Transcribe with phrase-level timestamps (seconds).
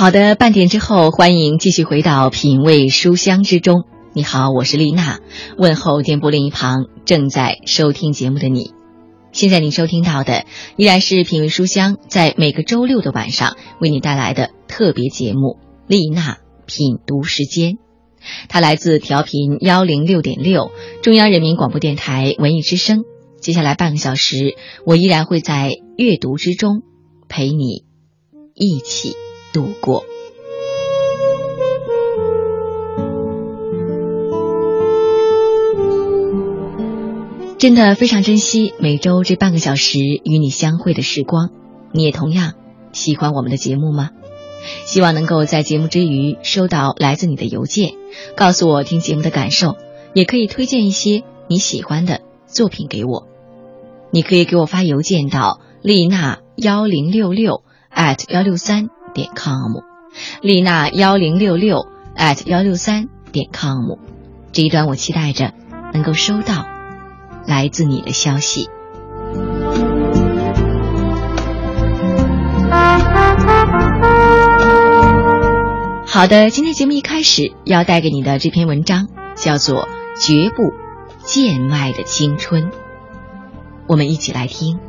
[0.00, 3.84] 好的，半点之后，欢迎继续回到品味书香之中。
[4.14, 5.20] 你好，我是丽娜，
[5.58, 8.72] 问候电波另一旁正在收听节目的你。
[9.30, 10.46] 现在你收听到的
[10.78, 17.72] 依然是品味书香在每个周六的晚上为你带来的特别节目《丽娜品读时间》，
[18.48, 20.70] 它来自调频幺零六点六
[21.02, 23.02] 中央人民广播电台文艺之声。
[23.42, 24.56] 接下来半个小时，
[24.86, 26.84] 我依然会在阅读之中
[27.28, 27.84] 陪你
[28.54, 29.14] 一起。
[29.52, 30.04] 度过，
[37.58, 41.50] 真的非常珍惜每周这半个小时与你相会的时光。
[41.92, 42.54] 你也同样
[42.92, 44.10] 喜欢我们的节目吗？
[44.84, 47.94] 希望能够在节目之余收到来自你的邮件，
[48.36, 49.76] 告诉我听节目的感受，
[50.14, 53.26] 也可以推荐一些你喜欢的作品给我。
[54.12, 57.62] 你可以给我发邮件到丽娜幺零六六
[57.94, 58.90] at 幺六三。
[59.12, 59.82] 点 com，
[60.40, 63.98] 丽娜幺零六六 at 幺六三点 com，
[64.52, 65.52] 这一段我期待着
[65.92, 66.66] 能够收到
[67.46, 68.68] 来自你的消息。
[76.06, 79.84] 好的，今天节目一开始要带给你的这篇文章叫做
[80.20, 80.74] 《绝不
[81.24, 82.64] 贱卖的青春》，
[83.86, 84.80] 我们一起来听。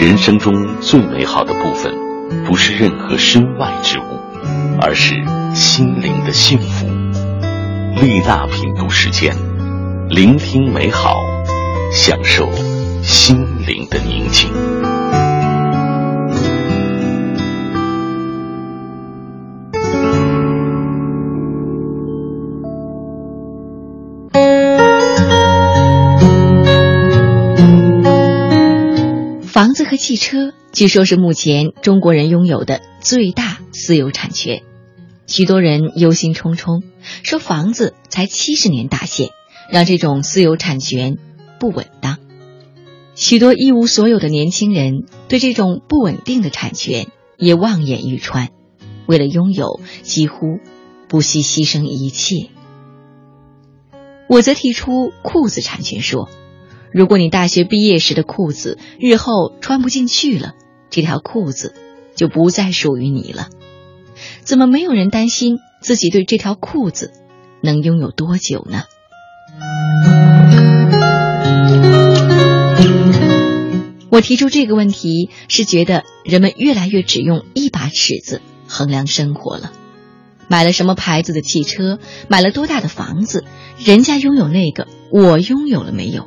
[0.00, 1.94] 人生中最美好的部分，
[2.46, 4.18] 不是任何身外之物，
[4.80, 5.14] 而是
[5.54, 6.86] 心灵的幸福。
[8.00, 9.36] 丽娜品读时间，
[10.08, 11.16] 聆听美好，
[11.92, 12.48] 享受
[13.02, 14.48] 心灵的宁静。
[29.50, 34.62] 房子和汽车，据说是目前中国人拥有的最大私有产权。
[35.26, 36.84] 许多人忧心忡忡，
[37.24, 39.30] 说房子才七十年大限，
[39.68, 41.18] 让这种私有产权
[41.58, 42.18] 不稳当。
[43.16, 48.50] 许多一无所有的年轻人对这种不稳定的产权也望眼欲穿，
[49.06, 50.60] 为了拥有，几乎
[51.08, 52.50] 不惜牺牲一切。
[54.28, 56.28] 我则提出裤子产权说。
[56.92, 60.54] 如果你大学毕业时的裤子日后穿不进去了，
[60.90, 61.74] 这条裤子
[62.16, 63.48] 就不再属于你了。
[64.42, 67.12] 怎么没有人担心自己对这条裤子
[67.62, 68.82] 能拥有多久呢？
[74.10, 79.72] 我提出这个问题是觉得人们越来越只用一把尺子衡量生活了。
[80.48, 83.44] 买了什么牌子的汽车，买了多大的房子，
[83.78, 86.26] 人家拥有那个，我拥有了没有？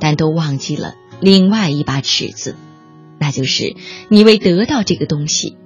[0.00, 2.56] 但都忘记了另外一把尺子，
[3.18, 3.76] 那就是
[4.08, 5.56] 你为得到这个东西，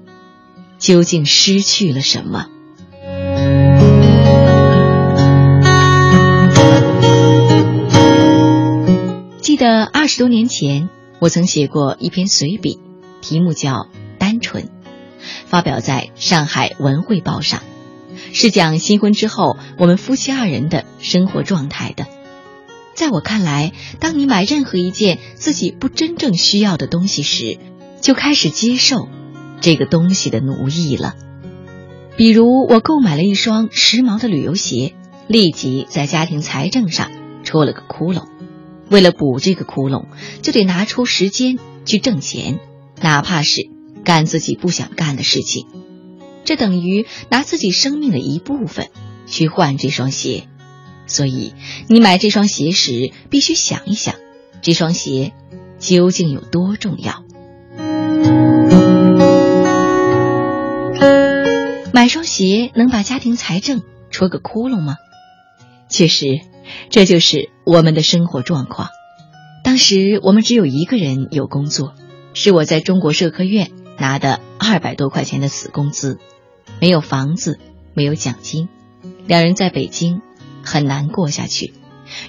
[0.78, 2.47] 究竟失去了什么？
[9.41, 10.88] 记得二十多年前，
[11.19, 12.78] 我曾写过一篇随笔，
[13.20, 13.72] 题目叫
[14.19, 14.64] 《单纯》，
[15.47, 17.60] 发表在上海文汇报上，
[18.32, 22.06] 是讲新婚之后我们夫妻二人的生活状态的。
[22.94, 27.58] 在我看来，当你买任何一件自己不真正需要的东西时，
[28.00, 29.08] 就开始接受
[29.60, 31.14] 这个东西的奴役了。
[32.16, 34.94] 比如，我购买了一双时髦的旅游鞋，
[35.26, 37.10] 立即在家庭财政上
[37.42, 38.26] 戳了个窟窿。
[38.91, 40.06] 为了补这个窟窿，
[40.42, 42.60] 就得拿出时间去挣钱，
[43.00, 43.70] 哪怕是
[44.04, 45.66] 干自己不想干的事情。
[46.44, 48.88] 这等于拿自己生命的一部分
[49.26, 50.48] 去换这双鞋。
[51.06, 51.54] 所以，
[51.88, 54.14] 你买这双鞋时，必须想一想，
[54.62, 55.32] 这双鞋
[55.78, 57.24] 究竟有多重要。
[61.92, 64.96] 买双鞋能把家庭财政戳个窟窿吗？
[65.88, 66.40] 确实，
[66.88, 68.88] 这就是我们的生活状况。
[69.62, 71.94] 当时我们只有一个人有工作，
[72.32, 76.19] 是我在中国社科院拿的二百多块钱的死工资，
[76.81, 77.58] 没有房子，
[77.93, 78.69] 没有奖金，
[79.26, 80.22] 两人在北京。
[80.64, 81.75] 很难过下去，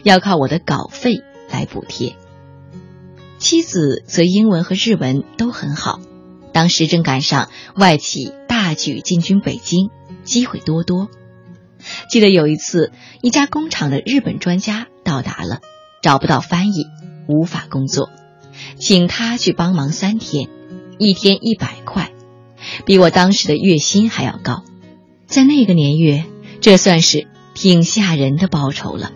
[0.03, 2.15] 要靠我的稿费来补贴。
[3.37, 5.99] 妻子则英文和日文都很好，
[6.53, 9.89] 当时正赶上外企大举进军北京，
[10.23, 11.09] 机会多多。
[12.09, 15.59] 记得有一次，一家工厂的日本专家到达了，
[16.01, 16.85] 找不到翻译，
[17.27, 18.09] 无法工作，
[18.79, 20.47] 请他去帮忙三天，
[20.97, 22.13] 一天一百块，
[22.85, 24.63] 比我当时的月薪还要高。
[25.27, 26.23] 在那个年月，
[26.61, 27.27] 这算是。
[27.53, 29.11] 挺吓人的报酬了，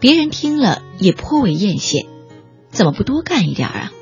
[0.00, 2.06] 别人听了也颇为艳羡，
[2.70, 3.92] 怎么不多干一点啊？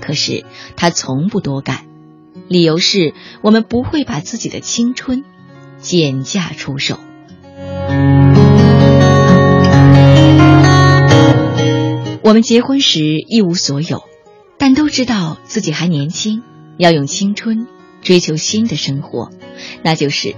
[0.00, 0.44] 可是
[0.76, 1.86] 他从不多干，
[2.48, 5.24] 理由是我们不会把自己的青春
[5.78, 6.98] 减价出售。
[12.22, 14.04] 我们结婚时一无所有，
[14.58, 16.42] 但都知道自己还年轻，
[16.78, 17.66] 要用青春
[18.00, 19.30] 追求新的生活，
[19.82, 20.34] 那就是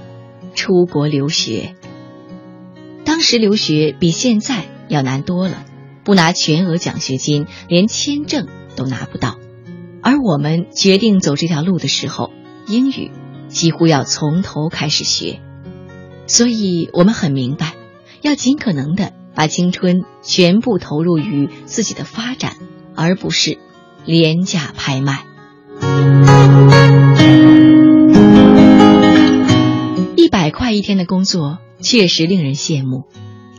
[0.54, 1.76] 出国留学。
[3.16, 5.64] 当时留学比现在要难多了，
[6.04, 8.46] 不拿全额奖学金，连签证
[8.76, 9.38] 都拿不到。
[10.02, 12.30] 而我们决定走这条路的时候，
[12.68, 13.10] 英语
[13.48, 15.40] 几乎要从头开始学，
[16.26, 17.72] 所以我们很明白，
[18.20, 22.58] 要尽可能的把青春全部投入于自己的发展，
[22.94, 23.56] 而不是
[24.04, 25.24] 廉价拍卖。
[30.46, 33.02] 百块一天的工作确实令人羡慕，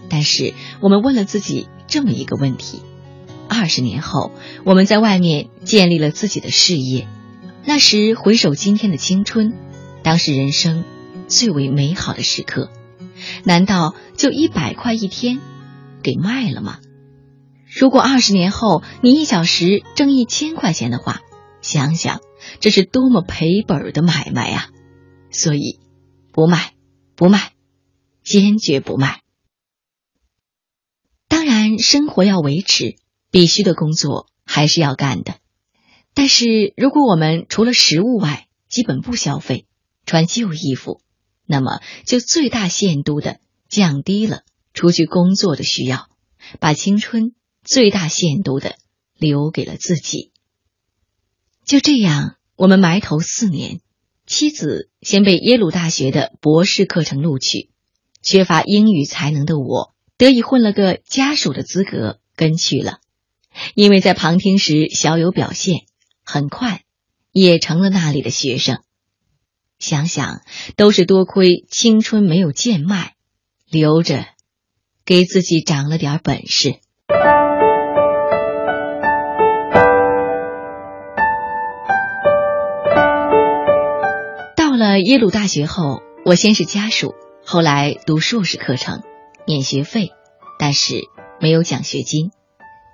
[0.07, 2.81] 但是我们问了自己这么一个问题。
[3.49, 4.31] 二十年后，
[4.63, 7.05] 我们在外面建立了自己的事业。
[7.65, 9.53] 那时回首今天的青春，
[10.01, 10.85] 当时人生
[11.27, 12.71] 最为美好的时刻。
[13.43, 15.41] 难道就一百块一天
[16.01, 16.79] 给卖了吗？
[17.67, 21.19] 如果二十年后你一小时挣一千块钱的话，
[21.61, 22.21] 想想
[22.61, 24.69] 这是多么赔本的买卖啊！
[25.31, 25.81] 所以，
[26.31, 26.71] 不卖，
[27.17, 27.51] 不卖，
[28.23, 29.21] 坚决不卖。
[31.27, 32.95] 当然，生活要维持。
[33.29, 35.35] 必须的工作还是要干的，
[36.13, 39.67] 但是如果我们除了食物外基本不消费，
[40.05, 41.01] 穿旧衣服，
[41.45, 44.43] 那么就最大限度的降低了
[44.73, 46.09] 出去工作的需要，
[46.61, 47.35] 把青春
[47.65, 48.77] 最大限度的
[49.13, 50.31] 留给了自己。
[51.65, 53.81] 就这样，我们埋头四年，
[54.27, 57.69] 妻子先被耶鲁大学的博士课程录取，
[58.21, 62.99] 缺乏英语才能的我得以混了个家属的资格跟去了。
[63.73, 65.85] 因为在旁听时小有表现，
[66.23, 66.83] 很快
[67.31, 68.83] 也成了那里的学生。
[69.79, 70.41] 想想
[70.75, 73.15] 都是多亏青春没有贱卖，
[73.69, 74.27] 留着
[75.05, 76.81] 给自己长了点本事。
[84.99, 87.13] 耶鲁大学后，我先是家属，
[87.45, 89.01] 后来读硕士课程，
[89.45, 90.11] 免学费，
[90.59, 91.01] 但是
[91.39, 92.31] 没有奖学金。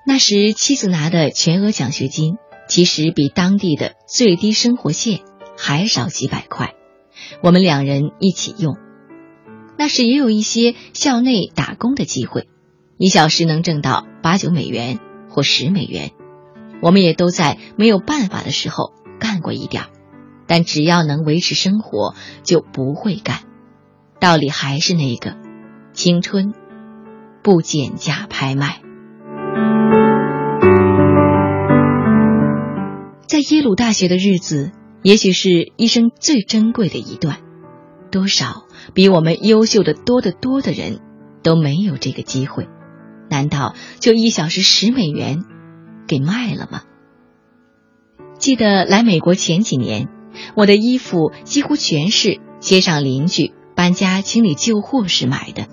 [0.05, 5.21] 那时妻子拿的全额奖学金，其实比当地的最低生活线
[5.57, 6.73] 还少几百块，
[7.41, 8.75] 我们两人一起用。
[9.77, 12.47] 那时也有一些校内打工的机会，
[12.97, 14.99] 一小时能挣到八九美元
[15.29, 16.11] 或十美元，
[16.81, 19.89] 我们也都在没有办法的时候干过一点儿
[20.47, 23.41] 但只要能维持生活，就不会干。
[24.19, 25.35] 道理还是那个，
[25.93, 26.53] 青春
[27.43, 28.81] 不减价拍卖。
[33.27, 37.37] 在耶鲁大学的日子，也许是一生最珍贵的一段。
[38.11, 40.99] 多少比我们优秀的多得多的人，
[41.41, 42.67] 都没有这个机会。
[43.29, 45.43] 难道就一小时十美元，
[46.07, 46.83] 给卖了吗？
[48.37, 50.09] 记得来美国前几年，
[50.55, 55.67] 我的衣服几乎全是街上邻居搬家清理旧货时买的，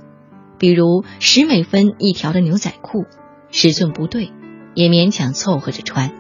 [0.59, 3.05] 比如十美分一条的牛仔裤，
[3.51, 4.33] 尺寸不对，
[4.75, 6.13] 也勉强凑合着穿。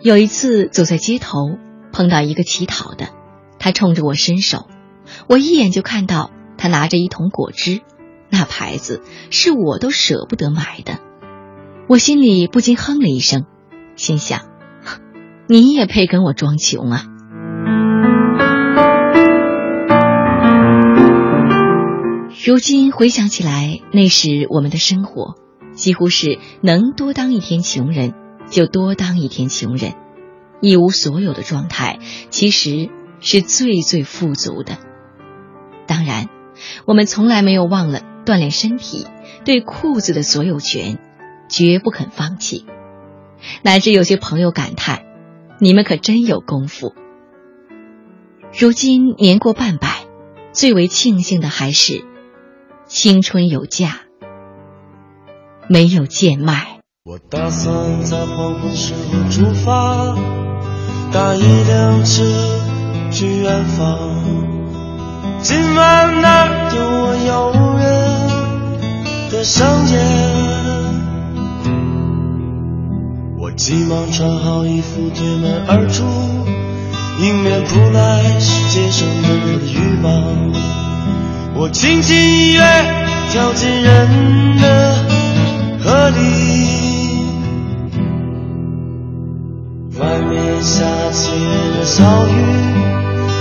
[0.00, 1.58] 有一次走在街头，
[1.92, 3.08] 碰到一个乞讨的，
[3.58, 4.66] 他冲着我伸手，
[5.28, 7.80] 我一眼就看到他拿着一桶果汁，
[8.30, 10.98] 那牌子是我都舍不得买的，
[11.88, 13.46] 我心里不禁哼了一声，
[13.96, 14.42] 心想：
[15.48, 17.06] 你也配跟我装穷啊？
[22.46, 25.34] 如今回想起来，那时我们的生活
[25.72, 28.12] 几乎是能多当一天穷人。
[28.50, 29.94] 就多当一天穷人，
[30.60, 31.98] 一无所有的状态，
[32.28, 34.76] 其实是最最富足的。
[35.86, 36.28] 当然，
[36.84, 39.06] 我们从来没有忘了锻炼身体，
[39.46, 40.98] 对裤子的所有权，
[41.48, 42.66] 绝不肯放弃。
[43.62, 45.06] 乃至有些朋友感叹
[45.58, 46.92] ：“你们可真有功夫。”
[48.52, 50.04] 如今年过半百，
[50.52, 52.04] 最为庆幸的还是
[52.86, 54.02] 青春有价，
[55.68, 56.80] 没有贱卖。
[57.04, 60.14] 我打算在黄昏时候出发，
[61.10, 62.22] 搭一辆车
[63.10, 63.98] 去远方。
[65.40, 69.94] 今晚那儿有我诱人的香烟。
[73.38, 76.04] 我急忙穿好衣服，推门而出，
[77.24, 80.12] 迎面扑来是街上闷热的雨棒。
[81.56, 82.62] 我轻轻一跃，
[83.30, 84.96] 跳进人的
[85.80, 86.18] 河里。
[90.00, 90.82] 外面下
[91.12, 92.32] 起了小雨，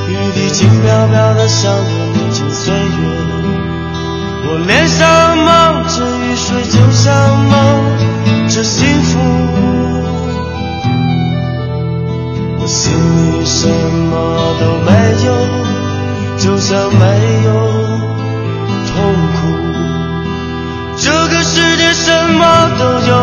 [0.10, 2.82] 雨滴轻飘飘的，像流进岁月。
[4.46, 7.12] 我脸上蒙着雨水，就像
[7.50, 7.52] 蒙
[8.48, 9.20] 着幸福。
[12.60, 14.12] 我心里什么
[14.60, 14.92] 都没
[15.26, 15.28] 有，
[16.38, 17.04] 就像没
[17.46, 17.83] 有
[18.88, 19.74] 痛苦。
[20.98, 23.23] 这个世界什么都有，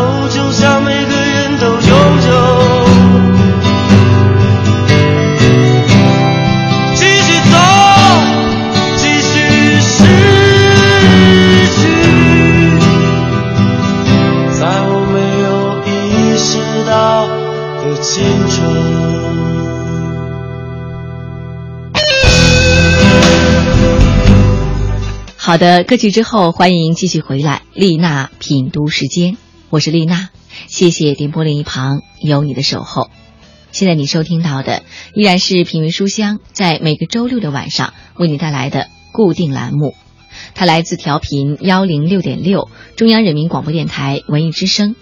[25.61, 29.37] 的，歌曲之后，欢迎继续回来，丽娜品读时间，
[29.69, 30.29] 我是丽娜，
[30.65, 33.11] 谢谢电波另一旁有你的守候。
[33.71, 34.81] 现在你收听到的
[35.13, 39.93] 依然是品味书香在每个周六的晚上为你带来的固定栏目，
[40.55, 44.95] 它来自调频幺零六点六中央人民广播电台文艺之声。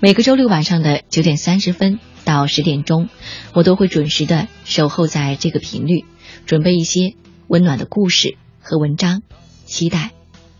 [0.00, 3.10] 每个周六晚上的九点三十分到十点钟，
[3.52, 6.06] 我都会准时的守候在这个频率，
[6.46, 7.12] 准备一些
[7.46, 9.20] 温暖的故事和文章。
[9.68, 10.12] 期待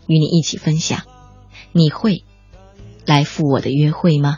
[0.05, 1.01] 与你一起分享，
[1.71, 2.23] 你会
[3.05, 4.37] 来赴我的约会吗？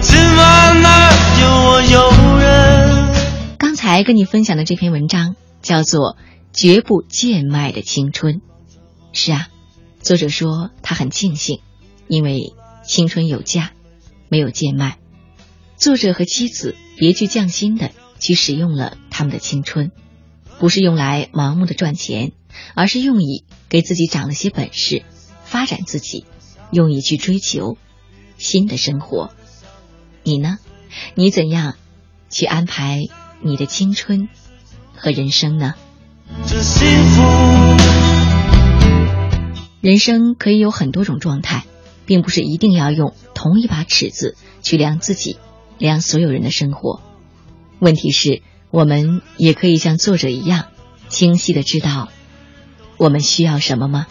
[0.00, 1.10] 今晚哪
[1.40, 3.56] 有我有人？
[3.58, 6.16] 刚才跟你分享的这篇文章叫做
[6.54, 8.36] 《绝不贱卖的青春》。
[9.12, 9.48] 是啊，
[10.00, 11.60] 作者说他很庆幸，
[12.08, 13.72] 因为青春有价，
[14.30, 14.96] 没有贱卖。
[15.76, 19.92] 作者和妻子别具匠心的去使用了他们的青春。
[20.62, 22.30] 不是用来盲目的赚钱，
[22.76, 25.02] 而是用以给自己长了些本事，
[25.42, 26.24] 发展自己，
[26.70, 27.76] 用以去追求
[28.38, 29.32] 新的生活。
[30.22, 30.58] 你呢？
[31.16, 31.74] 你怎样
[32.30, 33.08] 去安排
[33.40, 34.28] 你的青春
[34.94, 35.74] 和人生呢？
[39.80, 41.64] 人生可以有很多种状态，
[42.06, 45.38] 并不是一定要用同一把尺子去量自己，
[45.78, 47.02] 量所有人的生活。
[47.80, 48.42] 问题是。
[48.72, 50.64] 我们也可以像作者一样，
[51.10, 52.08] 清晰的知道
[52.96, 54.06] 我们需要什么吗？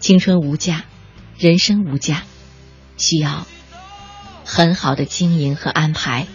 [0.00, 0.84] 青春无价，
[1.38, 2.22] 人生无价，
[2.96, 3.46] 需要
[4.46, 6.26] 很好的经营和安排。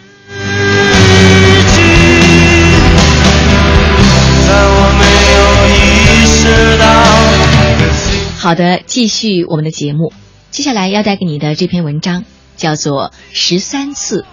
[8.38, 10.12] 好的，继续我们的节目。
[10.52, 12.24] 接下来要带给你的这篇文章
[12.56, 14.24] 叫做《十三次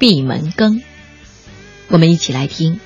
[0.00, 0.80] 闭门羹》。
[1.88, 2.80] 我们一起来听。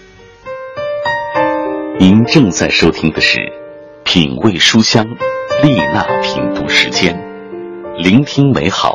[1.99, 3.39] 您正在收听的是
[4.05, 5.05] 《品味书香》
[5.67, 7.19] 丽娜品读时间，
[7.97, 8.93] 聆听美好，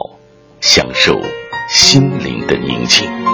[0.62, 1.19] 享受
[1.69, 3.25] 心灵的宁静。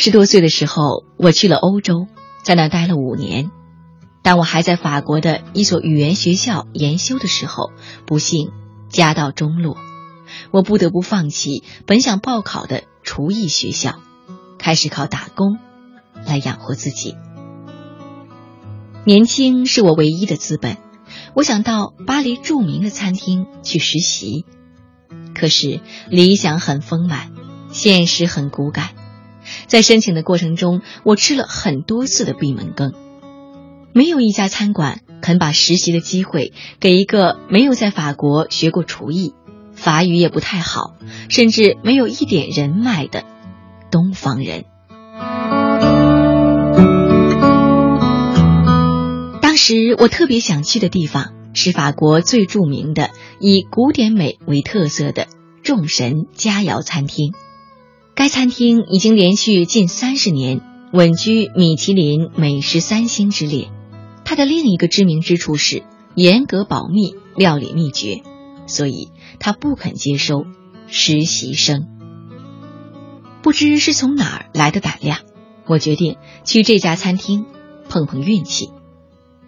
[0.00, 2.06] 十多岁的时候，我去了欧洲，
[2.42, 3.50] 在那待了五年。
[4.22, 7.70] 当我还在法国的一所语言学校研修的时候，
[8.06, 8.50] 不幸
[8.88, 9.76] 家道中落，
[10.52, 13.96] 我不得不放弃本想报考的厨艺学校，
[14.56, 15.58] 开始靠打工
[16.24, 17.14] 来养活自己。
[19.04, 20.78] 年轻是我唯一的资本，
[21.34, 24.46] 我想到巴黎著名的餐厅去实习，
[25.34, 27.32] 可是理想很丰满，
[27.70, 28.98] 现实很骨感。
[29.66, 32.92] 在申请的过程中，我吃了很多次的闭门羹，
[33.92, 39.34] 没有一家餐馆肯把实习的机会给一个没有在法国学过厨艺、
[39.72, 40.94] 法语也不太好，
[41.28, 43.24] 甚至没有一点人脉的
[43.90, 44.64] 东方人。
[49.42, 55.26] 当时我特别想去的地方是法国最著名的以古典美为特色的
[55.62, 57.32] 众神佳肴餐厅。
[58.20, 60.60] 该餐厅已经连续近三十年
[60.92, 63.70] 稳居米其林美食三星之列。
[64.26, 65.84] 它的另一个知名之处是
[66.14, 68.20] 严格保密料理秘诀，
[68.66, 69.08] 所以
[69.38, 70.44] 他不肯接收
[70.86, 71.88] 实习生。
[73.40, 75.20] 不知是从哪儿来的胆量，
[75.66, 77.46] 我决定去这家餐厅
[77.88, 78.68] 碰碰运气。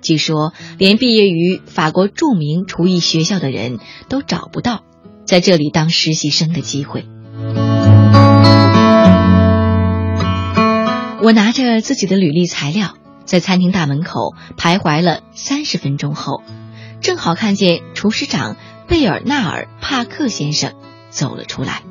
[0.00, 4.82] 据说，连毕业于法国著名厨艺学校的人都找不到
[5.26, 7.04] 在这里当实习生的机会。
[11.22, 16.42] 我拿着自己的履历材料，在餐厅大门口徘徊了三十分钟后，
[17.00, 18.56] 正好看见厨师长
[18.88, 20.74] 贝尔纳尔·帕克先生
[21.10, 21.84] 走了出来。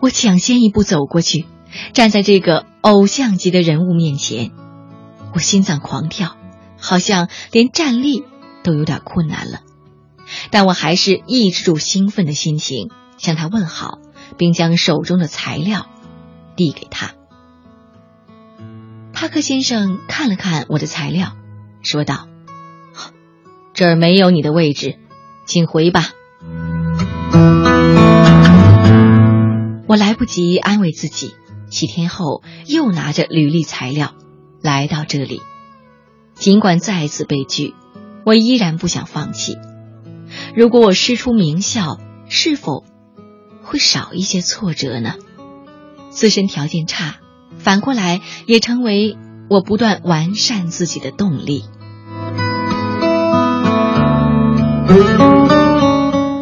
[0.00, 1.46] 我抢先一步走过去，
[1.94, 4.50] 站在这个偶像级的人物面前，
[5.32, 6.36] 我心脏狂跳，
[6.78, 8.22] 好像连站立
[8.62, 9.60] 都有点困难了。
[10.50, 13.98] 但我还是抑制住兴奋的心情，向他问好，
[14.36, 15.86] 并将手中的材料
[16.54, 17.14] 递给他。
[19.22, 21.36] 帕克先生看了看我的材料，
[21.80, 22.26] 说道
[23.72, 24.98] ：“这儿没有你的位置，
[25.46, 26.08] 请回吧。”
[29.86, 31.36] 我来不及安慰自己，
[31.70, 34.12] 几天后又拿着履历材料
[34.60, 35.40] 来到这里。
[36.34, 37.76] 尽管再次被拒，
[38.26, 39.56] 我依然不想放弃。
[40.56, 42.82] 如果我师出名校，是否
[43.62, 45.14] 会少一些挫折呢？
[46.10, 47.18] 自身条件差，
[47.62, 49.16] 反过来也成为
[49.48, 51.64] 我不断完善自己的动力。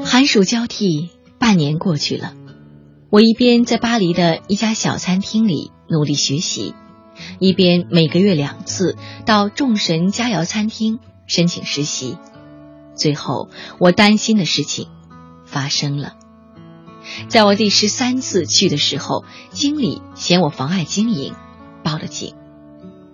[0.05, 2.35] 寒暑交替，半年过去了，
[3.11, 6.75] 我一边在巴黎的一家小餐厅里努力学习，
[7.39, 8.97] 一边每个月两次
[9.27, 12.17] 到众神佳肴餐厅申请实习。
[12.97, 13.49] 最后，
[13.79, 14.89] 我担心的事情
[15.47, 16.15] 发生了。
[17.29, 21.35] 在我第十三次去的时候，经理嫌我妨碍经营，
[21.83, 22.35] 报了警。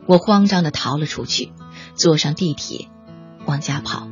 [0.07, 1.53] 我慌张的逃了出去，
[1.95, 2.89] 坐上地铁，
[3.45, 4.09] 往家跑。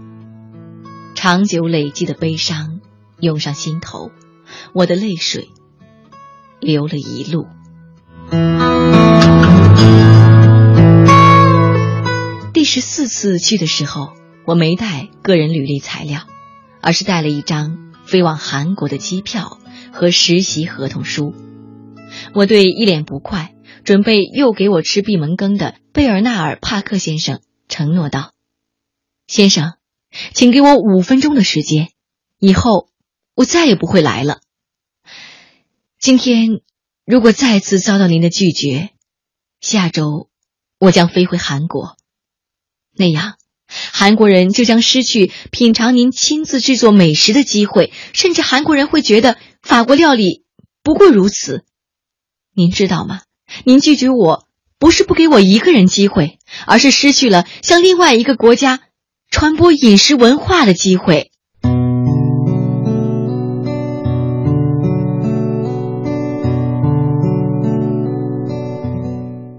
[1.14, 2.80] 长久累积的悲伤
[3.18, 4.10] 涌上心头，
[4.72, 5.48] 我的泪水
[6.60, 7.46] 流了一路。
[12.52, 14.12] 第十四次去的时候。
[14.46, 16.20] 我没带个人履历材料，
[16.82, 19.56] 而是带了一张飞往韩国的机票
[19.94, 21.34] 和实习合同书。
[22.34, 28.32] 我对一脸不快、准备又给我吃闭门羹的贝尔纳尔·帕克先生承诺道
[29.26, 29.74] ：“先生，
[30.32, 31.90] 请给我五分钟的时间，
[32.38, 32.88] 以后
[33.34, 34.40] 我再也不会来了。
[35.98, 36.60] 今天
[37.06, 38.90] 如果再次遭到您的拒绝，
[39.60, 40.28] 下周
[40.78, 41.96] 我将飞回韩国，
[42.92, 43.36] 那样。”
[43.92, 50.44] 韩国人就将失去品尝您亲自制作美食的机会，甚至韩国人会觉得法国料理
[50.82, 51.64] 不过如此。
[52.54, 53.22] 您知道吗？
[53.64, 54.46] 您拒绝我
[54.78, 58.80] 不是不给我一个人机会，而是失去了向另外一个国家
[59.30, 61.30] 传播饮食文化的机会。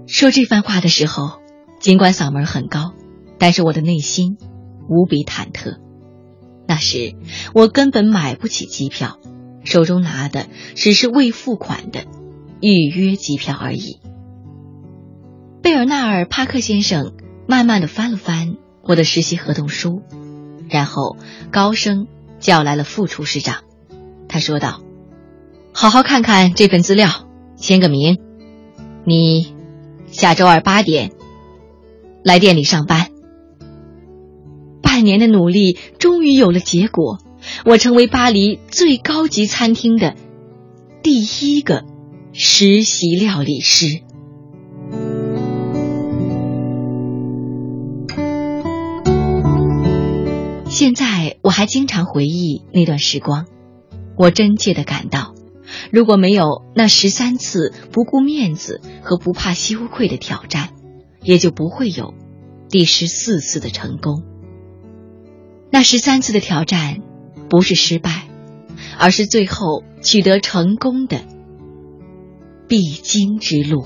[0.08, 1.40] 说这番话的时候，
[1.78, 2.94] 尽管嗓门很高。
[3.38, 4.38] 但是我的内心
[4.88, 5.78] 无比忐忑。
[6.66, 7.14] 那时
[7.54, 9.18] 我根本买不起机票，
[9.64, 12.04] 手中拿的只是未付款的
[12.60, 14.00] 预约机票而已。
[15.62, 17.14] 贝尔纳尔·帕克先生
[17.46, 20.02] 慢慢的翻了翻我的实习合同书，
[20.68, 21.16] 然后
[21.50, 22.06] 高声
[22.40, 23.62] 叫来了副厨师长。
[24.28, 24.82] 他说道
[25.72, 28.18] ：“好好看看这份资料，签个名。
[29.04, 29.54] 你
[30.08, 31.12] 下周二八点
[32.24, 33.05] 来店里上班。”
[34.96, 37.18] 半年的努力终于有了结果，
[37.66, 40.14] 我成为巴黎最高级餐厅的
[41.02, 41.84] 第一个
[42.32, 44.00] 实习料理师。
[50.70, 53.44] 现在我还经常回忆那段时光，
[54.16, 55.34] 我真切的感到，
[55.90, 60.70] 如果没有那十三次不顾面子和不怕羞愧的挑战，
[61.22, 62.14] 也就不会有
[62.70, 64.22] 第十四次的成功。
[65.70, 67.02] 那十三次的挑战，
[67.50, 68.28] 不是失败，
[68.98, 71.20] 而是最后取得成功的
[72.66, 73.84] 必经之路。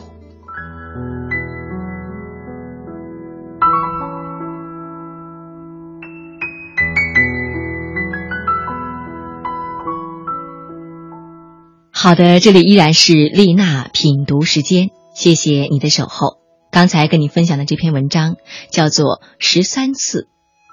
[11.93, 16.39] 好的，这里依然是丽娜品读时间，谢谢你的守候。
[16.71, 18.37] 刚才跟你分享的这篇文章
[18.71, 20.29] 叫做《十三次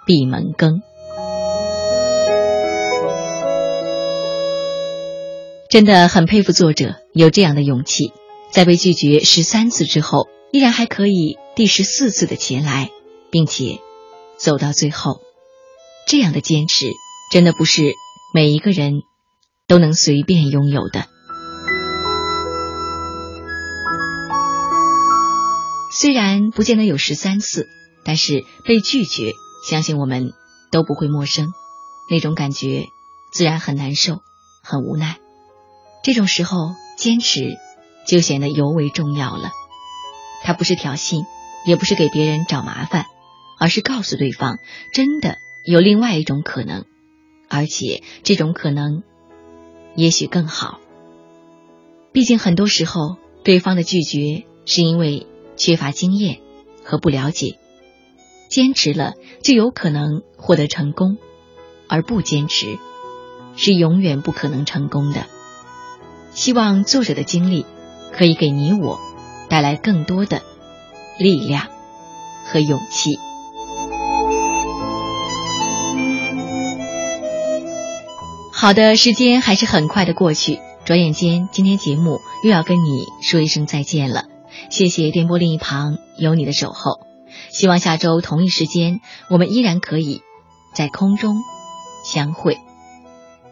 [0.06, 0.76] 闭门羹》。
[5.70, 8.14] 真的很佩服作者有这样的勇气，
[8.52, 12.90] 在被拒绝十三次之后，依然还可以第十四次的前来，
[13.32, 13.80] 并且
[14.38, 15.20] 走到最后。
[16.08, 16.86] 这样的坚持，
[17.34, 17.82] 真的不是
[18.34, 19.02] 每一个人
[19.68, 21.06] 都能随便拥有的。
[25.92, 27.68] 虽然不见得有十三次，
[28.06, 29.34] 但是被拒绝，
[29.70, 30.32] 相信我们
[30.72, 31.48] 都不会陌生。
[32.10, 32.86] 那种感觉
[33.34, 34.22] 自然很难受，
[34.64, 35.18] 很无奈。
[36.08, 37.58] 这种时候，坚持
[38.08, 39.52] 就显得尤为重要了。
[40.42, 41.26] 他不是挑衅，
[41.66, 43.08] 也不是给别人找麻烦，
[43.60, 44.58] 而是告诉对方，
[44.94, 46.86] 真的有另外一种可能，
[47.50, 49.04] 而且这种可能
[49.96, 50.80] 也许更好。
[52.14, 56.40] 毕竟很多时候，对方的拒绝是因为缺乏经验
[56.86, 57.60] 和不了解。
[58.48, 61.18] 坚持了就有可能获得成功，
[61.90, 62.80] 而不坚持
[63.58, 65.28] 是永远不可能成功的。
[66.38, 67.66] 希望作者的经历
[68.14, 69.00] 可以给你我
[69.50, 70.44] 带来更多的
[71.18, 71.68] 力量
[72.46, 73.18] 和勇气。
[78.54, 84.26] 好的，时间还是很快的过去，转眼间今天节目又要跟你说一声再见了。
[84.70, 87.00] 谢谢电波另一旁有你的守候。
[87.50, 90.22] 希望下周同一时间，我们依然可以
[90.76, 91.38] 在空中
[92.06, 92.60] 相会。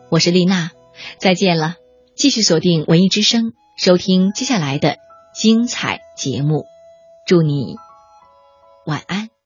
[0.10, 0.70] 我是丽娜，
[1.18, 1.78] 再见了。
[2.16, 4.98] 继续锁定文艺之声，收听接下来的
[5.34, 6.66] 精彩节目。
[7.26, 7.76] 祝你
[8.86, 9.35] 晚安。